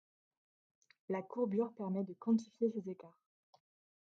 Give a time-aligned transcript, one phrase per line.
[1.09, 3.21] La courbure permet de quantifier ces écarts.